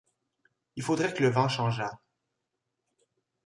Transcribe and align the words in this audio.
Il 0.77 0.81
faudrait 0.81 1.13
que 1.13 1.21
le 1.21 1.29
vent 1.29 1.47
changeât. 1.47 1.99